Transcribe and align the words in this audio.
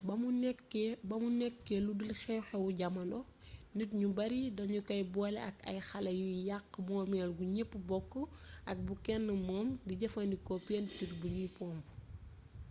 ba 1.07 1.15
mu 1.21 1.29
nekkee 1.39 1.79
lu 1.85 1.91
dul 1.99 2.11
xew 2.21 2.39
xewu 2.49 2.67
jaamono 2.79 3.19
nit 3.77 3.89
ñu 3.99 4.07
bare 4.17 4.39
danu 4.57 4.79
kay 4.87 5.01
boole 5.13 5.39
ak 5.49 5.57
ay 5.69 5.79
xale 5.89 6.11
yuy 6.21 6.37
yàkk 6.49 6.69
moomeel 6.87 7.29
gu 7.37 7.43
ñëpp 7.55 7.71
bokk 7.89 8.13
ak 8.71 8.77
bu 8.85 8.93
kenn 9.05 9.25
moom 9.47 9.67
di 9.87 9.93
jëfandikoo 10.01 10.59
pentuur 10.67 11.11
bu 11.19 11.27
nuy 11.35 11.49
pomp 11.57 11.83